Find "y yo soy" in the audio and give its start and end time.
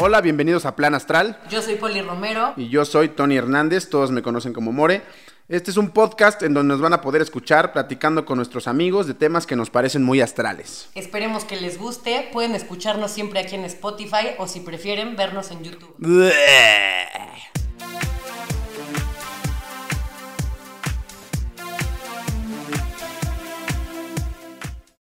2.56-3.08